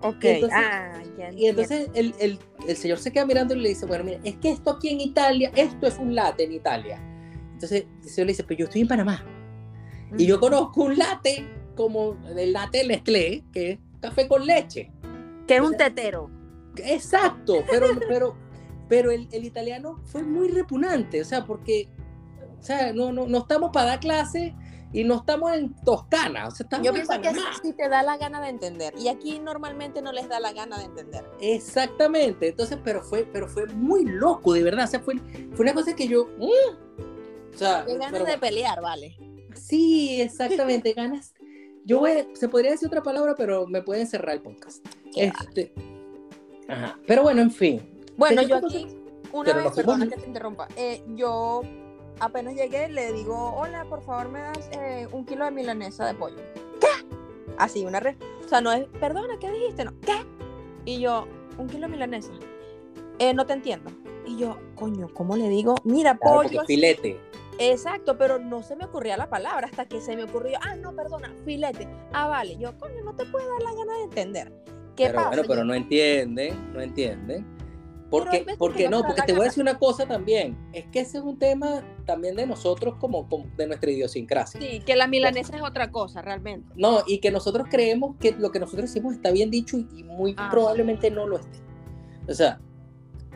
[0.00, 0.24] Ok.
[0.24, 3.68] Y entonces- ah, ya Y entonces el, el- el señor se queda mirando y le
[3.70, 7.00] dice, bueno, mira, es que esto aquí en Italia, esto es un latte en Italia.
[7.52, 9.22] Entonces el señor le dice, pero yo estoy en Panamá.
[10.16, 14.90] Y yo conozco un latte como el latte Nestlé, que es café con leche.
[15.46, 16.30] Que es un tetero.
[16.76, 18.36] Exacto, pero, pero,
[18.88, 21.88] pero el, el italiano fue muy repugnante, o sea, porque,
[22.58, 24.54] o sea, no, no, no estamos para dar clase
[24.92, 27.50] y no estamos en Toscana, o sea, estamos Yo en pienso que Panamá.
[27.62, 28.94] si te da la gana de entender.
[28.98, 31.24] Y aquí normalmente no les da la gana de entender.
[31.40, 35.16] Exactamente, entonces, pero fue, pero fue muy loco, de verdad, o sea, fue,
[35.54, 39.16] fue una cosa que yo, mm, o sea, ganas pero- de pelear, vale.
[39.68, 41.34] Sí, exactamente, ganas.
[41.84, 44.84] Yo voy, se podría decir otra palabra, pero me pueden cerrar el podcast.
[45.16, 45.72] Este,
[46.68, 46.98] ajá.
[47.06, 48.02] Pero bueno, en fin.
[48.16, 48.86] Bueno, ¿Qué yo aquí,
[49.32, 51.62] una Pero vez, perdona que te interrumpa, eh, yo
[52.20, 56.14] apenas llegué, le digo, hola, por favor, me das eh, un kilo de milanesa de
[56.14, 56.36] pollo.
[56.80, 56.88] ¿Qué?
[57.56, 58.16] Así, una red.
[58.44, 59.84] O sea, no es, perdona, ¿qué dijiste?
[59.84, 60.16] No, ¿qué?
[60.84, 61.26] Y yo,
[61.58, 62.32] un kilo de milanesa.
[63.18, 63.90] Eh, no te entiendo.
[64.26, 65.74] Y yo, coño, ¿cómo le digo?
[65.84, 66.48] Mira, Claro, pollo.
[66.50, 67.20] porque es- filete.
[67.58, 70.94] Exacto, pero no se me ocurría la palabra hasta que se me ocurrió, ah, no,
[70.94, 71.88] perdona, filete.
[72.12, 72.56] Ah, vale.
[72.58, 74.52] Yo, coño, no te puede dar la gana de entender.
[74.96, 75.28] ¿Qué pero pasa?
[75.28, 77.58] bueno, pero Yo- no entienden, no entienden.
[78.10, 80.56] Porque, porque que no porque te voy a decir una cosa también.
[80.72, 84.58] Es que ese es un tema también de nosotros como, como de nuestra idiosincrasia.
[84.62, 86.72] Sí, que la milanesa es otra cosa, realmente.
[86.74, 90.04] No, y que nosotros creemos que lo que nosotros decimos está bien dicho y, y
[90.04, 90.50] muy Ajá.
[90.50, 91.58] probablemente no lo esté.
[92.26, 92.58] O sea,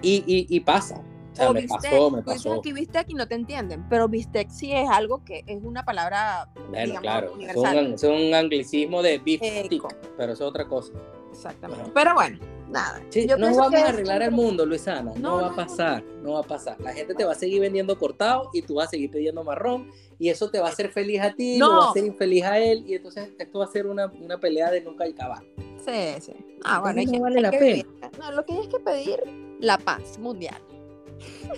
[0.01, 1.03] y, y, y pasa.
[1.33, 2.59] O sea, O me bistec, pasó, me tú dices pasó.
[2.61, 6.49] aquí bistec y no te entienden, pero bistec sí es algo que es una palabra,
[6.69, 10.93] Bueno, digamos, claro, es un, es un anglicismo de stick, pero es otra cosa.
[11.31, 11.83] Exactamente.
[11.85, 11.91] Ajá.
[11.95, 13.01] Pero bueno, nada.
[13.09, 15.13] Sí, Yo no vamos a es arreglar el mundo, Luisana.
[15.17, 16.79] No, No, va a pasar, no va a pasar.
[16.83, 19.91] La gente te va a seguir vendiendo cortado y tú vas a seguir pidiendo marrón
[20.19, 21.69] y eso te va a hacer feliz a ti, No.
[21.73, 24.39] lo va a hacer infeliz a él y entonces esto va a ser una, una
[24.39, 25.43] pelea de nunca acabar.
[25.83, 26.33] Sí, sí.
[26.65, 27.85] Ah, bueno, no vale la pena.
[28.19, 29.21] No, lo que hay que pedir
[29.59, 30.61] la paz mundial.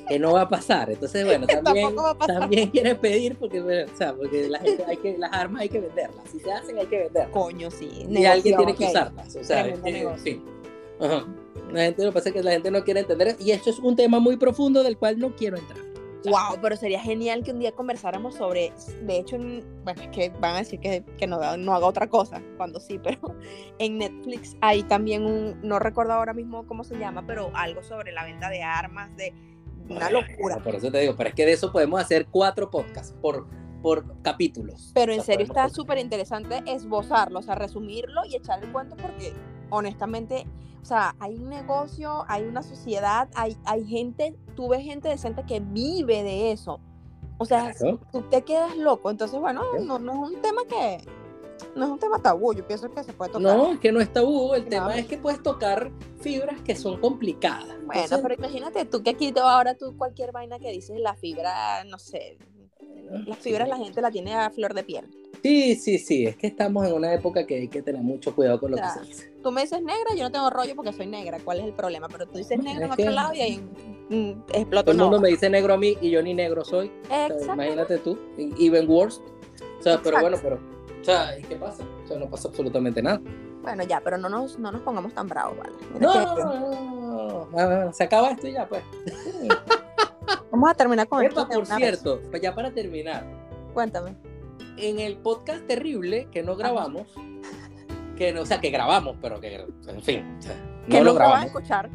[0.09, 0.91] Que no va a pasar.
[0.91, 1.95] Entonces, bueno, también,
[2.27, 5.69] también quiere pedir porque, bueno, o sea, porque la gente hay que, las armas hay
[5.69, 6.29] que venderlas.
[6.31, 7.33] Si se hacen, hay que venderlas.
[7.33, 7.89] Coño, sí.
[8.09, 8.91] Y alguien negocio, tiene que ok.
[8.91, 9.37] usarlas.
[9.37, 10.23] O sea, que, en negocio.
[10.23, 10.45] fin.
[11.01, 11.27] Ajá.
[11.73, 13.37] La gente, lo que pasa es que la gente no quiere entender.
[13.41, 15.79] Y esto es un tema muy profundo del cual no quiero entrar.
[16.25, 18.73] Wow, pero sería genial que un día conversáramos sobre,
[19.03, 22.09] de hecho, en- bueno, es que van a decir que, que no, no haga otra
[22.09, 23.19] cosa, cuando sí, pero
[23.79, 28.11] en Netflix hay también un, no recuerdo ahora mismo cómo se llama, pero algo sobre
[28.13, 29.35] la venta de armas, de
[29.89, 30.59] una locura.
[30.63, 33.47] Por eso te digo, pero es que de eso podemos hacer cuatro podcasts por,
[33.83, 34.91] por capítulos.
[34.95, 38.73] Pero en O sea, serio está súper interesante esbozarlo, o sea, resumirlo y echar el
[38.73, 39.33] cuento porque
[39.71, 40.47] honestamente,
[40.83, 45.45] o sea, hay un negocio, hay una sociedad, hay, hay gente, tú ves gente decente
[45.45, 46.81] que vive de eso.
[47.39, 48.01] O sea, Claro.
[48.13, 49.11] tú te quedas loco.
[49.11, 50.99] Entonces, bueno, no, no es un tema que,
[51.75, 53.43] no es un tema tabú, yo pienso que se puede tocar.
[53.57, 54.55] No, es que no es tabú.
[54.55, 54.69] El No.
[54.71, 55.91] tema es que puedes tocar
[56.21, 57.67] fibras que son complicadas.
[57.85, 61.85] Bueno, Entonces, pero imagínate tú que aquí ahora tú cualquier vaina que dices, la fibra,
[61.85, 62.39] no sé,
[63.27, 65.07] las fibras la gente la tiene a flor de piel.
[65.43, 66.27] Sí, sí, sí.
[66.27, 68.89] Es que estamos en una época que hay que tener mucho cuidado con lo que
[68.89, 69.33] se dice.
[69.43, 71.39] Tú me dices negra, yo no tengo rollo porque soy negra.
[71.45, 72.09] ¿Cuál es el problema?
[72.09, 73.59] Pero tú dices Bueno, negra en otro que- lado y ahí
[74.09, 76.91] mm, explota Todo el mundo me dice negro a mí y yo ni negro soy.
[77.05, 77.53] O sea, Exacto.
[77.53, 78.19] imagínate tú.
[78.59, 79.21] Even worse.
[79.81, 80.59] O sea, pero bueno, pero.
[81.05, 81.85] O sea, ¿y qué pasa?
[82.05, 83.21] O sea, no pasa absolutamente nada.
[83.63, 85.73] Bueno, ya, pero no nos, no nos pongamos tan bravos, ¿vale?
[86.01, 87.93] No, que- no, no, no, no.
[87.93, 88.83] Se acaba esto y ya, pues.
[90.51, 91.77] Vamos a terminar con esto por vez.
[91.77, 93.25] cierto, pues ya para terminar.
[93.75, 94.15] Cuéntame.
[94.77, 97.07] En el podcast terrible que no grabamos,
[98.17, 100.55] que no, o sea, que grabamos, pero que, en fin, o sea,
[100.89, 101.47] Que no lo van a grabamos.
[101.47, 101.91] escuchar.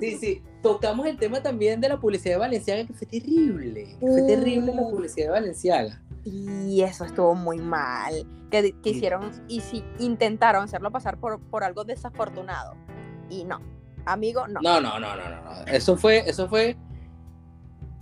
[0.00, 3.96] Sí, sí, tocamos el tema también de la publicidad de Valenciaga, que fue terrible.
[3.98, 4.26] que Fue Uh.
[4.26, 6.00] terrible la publicidad de Valenciaga.
[6.28, 8.26] Y eso estuvo muy mal.
[8.50, 12.74] Que, que hicieron, y si intentaron hacerlo pasar por, por algo desafortunado.
[13.30, 13.60] Y no.
[14.04, 14.60] Amigo, no.
[14.60, 15.66] No, no, no, no, no.
[15.66, 16.76] Eso fue, eso fue.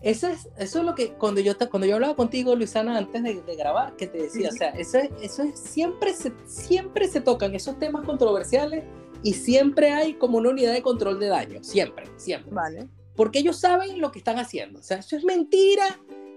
[0.00, 3.40] Eso es, eso es lo que cuando yo cuando yo hablaba contigo, Luisana, antes de,
[3.40, 7.22] de grabar, que te decía, o sea, eso es, eso es siempre se, siempre se
[7.22, 8.84] tocan esos temas controversiales
[9.22, 12.52] y siempre hay como una unidad de control de daño, siempre, siempre.
[12.52, 12.88] Vale.
[13.16, 14.80] Porque ellos saben lo que están haciendo.
[14.80, 15.84] O sea, eso es mentira,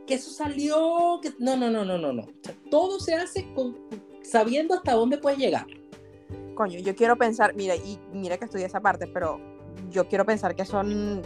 [0.07, 2.23] que eso salió, que no, no, no, no, no, no.
[2.23, 3.77] O sea, todo se hace con
[4.23, 5.67] sabiendo hasta dónde puedes llegar.
[6.55, 9.39] Coño, yo quiero pensar, mira, y mira que estudié esa parte, pero
[9.91, 11.21] yo quiero pensar que son.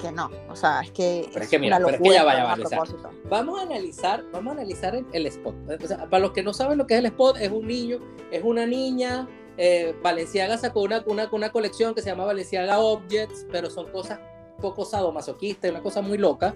[0.00, 0.30] que no.
[0.48, 1.28] O sea, es que.
[1.32, 2.82] Pero es que mira, pero es que ya va, ya a va, Luisana.
[2.82, 3.10] propósito.
[3.28, 5.54] Vamos a analizar, vamos a analizar el, el spot.
[5.82, 7.98] O sea, para los que no saben lo que es el spot, es un niño,
[8.30, 9.28] es una niña.
[9.56, 14.18] Eh, Valenciaga sacó una, una, una colección que se llama Valenciaga Objects, pero son cosas
[14.60, 16.54] poco sadomasoquistas, una cosa muy loca.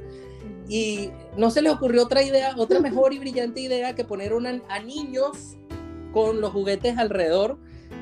[0.68, 4.60] Y no se les ocurrió otra idea, otra mejor y brillante idea que poner una,
[4.68, 5.56] a niños
[6.12, 7.58] con los juguetes alrededor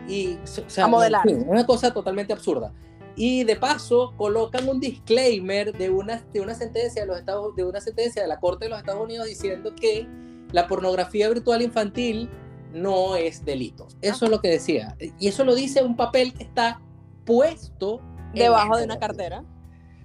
[0.08, 1.26] y o sea, A modelar.
[1.26, 2.72] una cosa totalmente absurda.
[3.14, 7.64] Y de paso colocan un disclaimer de una, de una sentencia de los Estados, de
[7.64, 10.06] una sentencia de la Corte de los Estados Unidos diciendo que
[10.52, 12.28] la pornografía virtual infantil
[12.74, 13.88] no es delito.
[14.02, 14.96] Eso es lo que decía.
[15.18, 16.80] Y eso lo dice un papel que está
[17.24, 18.00] puesto
[18.34, 19.44] Debajo de una cartera.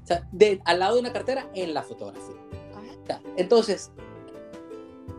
[0.04, 2.36] O sea, de- al lado de una cartera en la fotografía.
[3.38, 3.92] Entonces,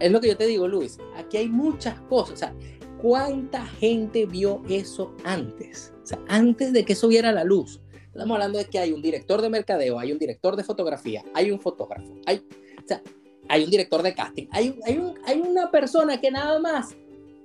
[0.00, 0.98] es lo que yo te digo, Luis.
[1.16, 2.32] Aquí hay muchas cosas.
[2.34, 2.54] O sea,
[3.00, 5.92] ¿cuánta gente vio eso antes?
[6.02, 7.80] O sea, antes de que eso viera la luz.
[8.06, 11.50] Estamos hablando de que hay un director de mercadeo, hay un director de fotografía, hay
[11.50, 13.02] un fotógrafo, hay, o sea,
[13.48, 16.94] hay un director de casting, hay, hay, un- hay una persona que nada más,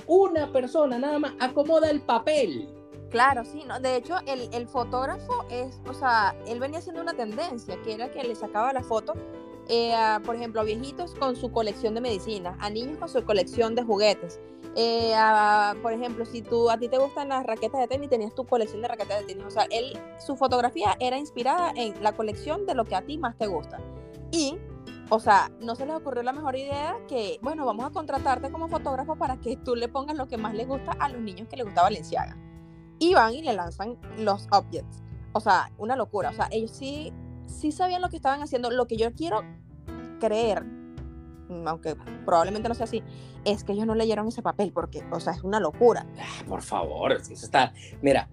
[0.07, 2.67] una persona nada más acomoda el papel.
[3.09, 3.79] Claro, sí, no.
[3.79, 8.11] De hecho, el, el fotógrafo es, o sea, él venía haciendo una tendencia, que era
[8.11, 9.13] que le sacaba la foto,
[9.69, 9.93] eh,
[10.25, 13.83] por ejemplo, a viejitos con su colección de medicinas, a niños con su colección de
[13.83, 14.39] juguetes.
[14.75, 15.13] eh,
[15.81, 18.81] por ejemplo, si tú a ti te gustan las raquetas de tenis, tenías tu colección
[18.81, 19.45] de raquetas de tenis.
[19.45, 23.17] O sea, él, su fotografía era inspirada en la colección de lo que a ti
[23.17, 23.79] más te gusta.
[24.31, 24.57] Y,
[25.09, 28.67] o sea, no se les ocurrió la mejor idea que, bueno, vamos a contratarte como
[28.67, 31.55] fotógrafo para que tú le pongas lo que más les gusta a los niños que
[31.57, 32.37] les gusta Valenciaga
[32.99, 35.03] y van y le lanzan los objects.
[35.33, 36.29] O sea, una locura.
[36.29, 37.13] O sea, ellos sí,
[37.45, 38.71] sí sabían lo que estaban haciendo.
[38.71, 39.43] Lo que yo quiero
[40.19, 40.65] creer,
[41.65, 43.03] aunque probablemente no sea así,
[43.45, 46.05] es que ellos no leyeron ese papel porque, o sea, es una locura.
[46.19, 47.73] Ah, por favor, eso está.
[48.01, 48.29] Mira,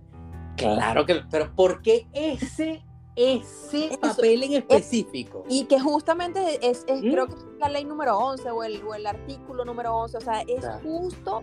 [0.57, 1.23] claro que.
[1.31, 2.85] Pero ¿por qué ese,
[3.17, 5.45] ese Eso, papel en específico?
[5.49, 7.11] Y que justamente es, es- ¿Mm?
[7.13, 10.17] creo que es la ley número 11 o el, o el artículo número 11.
[10.19, 10.81] O sea, es Claro.
[10.83, 11.43] justo...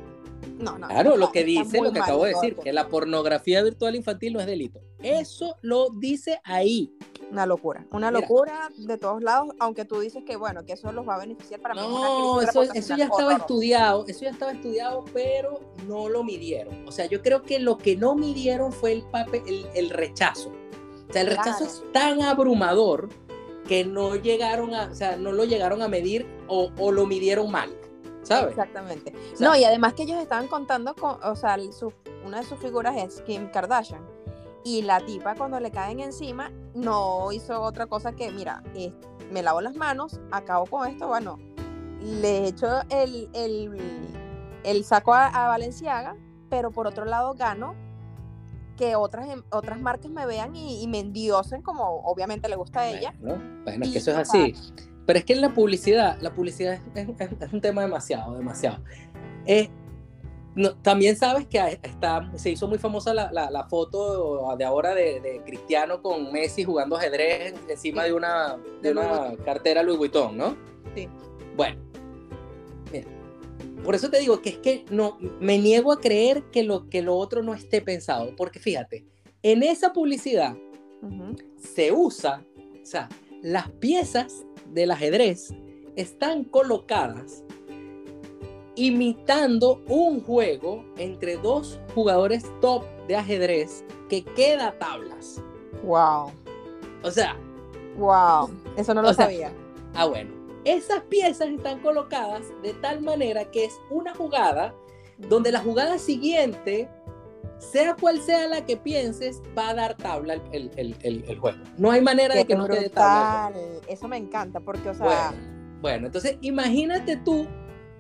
[0.57, 0.87] No, no.
[0.87, 4.39] Claro, lo que dice, lo que acabo de decir, que la pornografía virtual infantil no
[4.39, 4.79] es delito.
[5.03, 6.91] Eso lo dice ahí.
[7.31, 8.21] Una locura, una Mira.
[8.21, 11.61] locura de todos lados, aunque tú dices que bueno, que eso los va a beneficiar
[11.61, 16.87] para No, eso, eso ya estaba estudiado, eso ya estaba estudiado, pero no lo midieron.
[16.87, 20.51] O sea, yo creo que lo que no midieron fue el, papel, el, el rechazo.
[21.11, 21.65] O sea, el rechazo Claro.
[21.65, 23.09] es tan abrumador
[23.67, 27.51] que no llegaron a, o sea, no lo llegaron a medir o, o lo midieron
[27.51, 27.69] mal,
[28.23, 28.49] ¿sabes?
[28.51, 29.13] Exactamente.
[29.33, 31.93] O sea, no, y además que ellos estaban contando con, o sea, su-
[32.25, 34.01] una de sus figuras es Kim Kardashian.
[34.63, 38.93] Y la tipa cuando le caen encima no hizo otra cosa que, mira, eh,
[39.31, 41.39] me lavo las manos, acabo con esto, bueno,
[42.01, 43.71] le echo el, el,
[44.63, 46.15] el saco a, a Valenciaga,
[46.49, 47.73] pero por otro lado gano
[48.81, 52.79] que otras, em- otras marcas me vean y, y me endiosen como obviamente le gusta
[52.81, 53.13] a ella.
[53.19, 54.55] Bueno, bueno, es que eso es así.
[55.05, 58.79] Pero es que en la publicidad, la publicidad es, es- es un tema demasiado, demasiado.
[59.45, 59.69] Eh,
[60.55, 64.95] no, también sabes que está, se hizo muy famosa la, la- la foto de ahora
[64.95, 70.35] de, de Cristiano con Messi jugando ajedrez encima de una, de una cartera Louis Vuitton,
[70.37, 70.57] ¿no?
[70.95, 71.07] Sí.
[71.55, 71.79] Bueno,
[73.83, 77.01] por eso te digo que es que no, me niego a creer que lo, que
[77.01, 79.05] lo otro no esté pensado, porque fíjate,
[79.43, 80.55] en esa publicidad
[81.57, 82.45] se usa,
[82.81, 83.09] o sea,
[83.41, 85.53] las piezas del ajedrez
[85.95, 87.43] están colocadas
[88.75, 95.43] imitando un juego entre dos jugadores top de ajedrez que queda tablas.
[95.83, 96.31] Wow,
[97.03, 97.35] O sea,
[97.97, 99.53] wow, eso no lo sea, sabía.
[99.95, 100.31] ah bueno,
[100.65, 104.73] esas piezas están colocadas de tal manera que es una jugada
[105.17, 106.87] donde la jugada siguiente,
[107.59, 111.39] sea cual sea la que pienses, va a dar tabla el, el- el- el- el
[111.39, 111.59] juego.
[111.77, 113.47] No hay manera de que no quede tabla.
[113.49, 113.69] el juego.
[113.71, 113.89] brutal.
[113.93, 117.45] Eso me encanta porque, o sea, Bueno, bueno, entonces imagínate tú,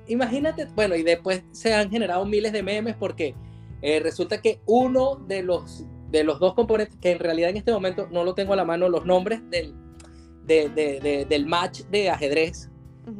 [0.07, 3.35] imagínate, bueno, y después se han generado miles de memes porque
[3.83, 7.71] eh, resulta que uno de los, de los dos componentes, que en realidad en este
[7.71, 9.75] momento no lo tengo a la mano, los nombres del,
[10.45, 12.67] de- de- de- del match de ajedrez,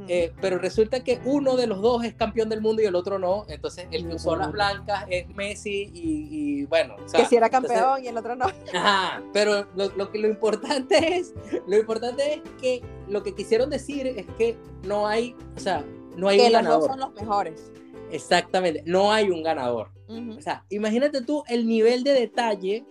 [0.07, 3.19] eh, pero resulta que uno de los dos es campeón del mundo y el otro
[3.19, 6.27] no, entonces el que usó las blancas es Messi y,
[6.61, 8.45] y bueno, o sea, que si era entonces- campeón y el otro no.
[8.73, 11.33] Ajá, pero lo, lo que lo importante es,
[11.67, 14.55] lo importante es que lo que quisieron decir es que
[14.85, 15.83] no hay, o sea,
[16.15, 16.89] no hay que un los dos ganador.
[16.89, 17.71] son los mejores.
[18.11, 19.89] Exactamente, no hay un ganador.
[20.07, 20.37] Ujú.
[20.37, 22.85] O sea, imagínate tú el nivel de detalle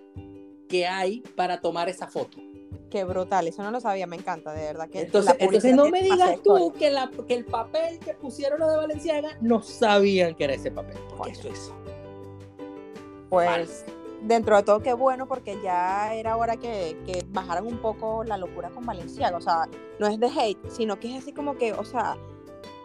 [0.69, 2.39] que hay para tomar esa foto.
[2.91, 4.89] Qué brutal, eso no lo sabía, me encanta, de verdad.
[4.91, 8.69] Que Entonces, entonces no me digas tú que, la, que el papel que pusieron los
[8.71, 10.99] de Valenciaga no sabían que era ese papel.
[11.17, 11.73] Porque eso es
[13.29, 13.85] Pues falso.
[14.23, 18.37] dentro de todo, qué bueno, porque ya era hora que, que bajaran un poco la
[18.37, 19.37] locura con Valenciaga.
[19.37, 19.69] O sea,
[20.01, 22.17] no es de hate, sino que es así como que, o sea,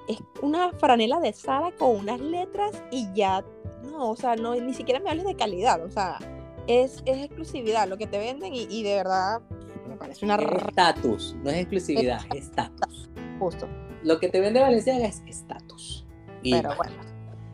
[0.08, 3.44] es una franela de Sara con unas letras y ya,
[3.84, 6.20] no, o sea, no, ni siquiera me hables de calidad, o sea,
[6.68, 9.42] es, es exclusividad lo que te venden y, y de verdad
[9.88, 10.36] me parece una...
[10.36, 13.10] Es estatus, no es exclusividad, es estatus.
[13.40, 13.68] Justo.
[14.04, 16.06] Lo que te vende Valenciaga es estatus.
[16.44, 16.96] Pero bueno.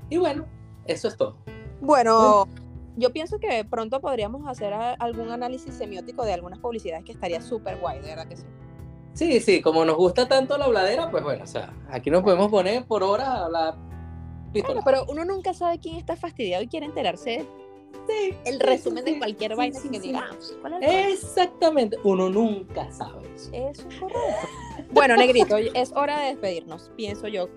[0.10, 0.46] y bueno,
[0.86, 1.38] eso es todo.
[1.80, 2.48] Bueno,
[2.98, 7.78] yo pienso que pronto podríamos hacer algún análisis semiótico de algunas publicidades que estaría súper
[7.80, 8.46] guay, de verdad que sí.
[9.14, 12.50] Sí, sí, como nos gusta tanto la habladera, pues bueno, o sea, aquí nos podemos
[12.50, 13.76] poner por horas a hablar.
[14.54, 17.46] Bueno, pero uno nunca sabe quién está fastidiado y quiere enterarse
[18.08, 20.08] Sí, el resumen sí, de cualquier sí, vaina sí, que sí.
[20.08, 21.10] diga, "Ah, pues, ¿cuál es el problema?".
[21.10, 23.50] Exactamente, uno nunca sabe eso.
[23.54, 24.48] Eso es correcto.
[24.92, 27.48] Bueno, Negrito, es hora de despedirnos, pienso yo.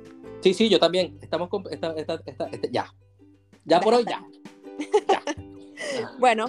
[0.40, 1.18] Sí, sí, yo también.
[1.22, 1.64] Estamos con.
[1.70, 2.86] Esta, esta, esta- este- ya.
[3.64, 4.22] Ya por hoy, ya.
[5.08, 5.22] Ya.
[6.18, 6.46] Bueno,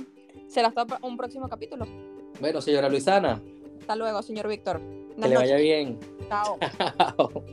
[0.48, 1.86] será hasta un próximo capítulo.
[2.40, 3.42] Bueno, señora Luisana,
[3.80, 4.80] Hasta luego, señor Víctor.
[4.80, 5.40] que le noches.
[5.40, 6.00] vaya bien.
[6.30, 6.58] Chao.
[6.98, 7.44] Chao.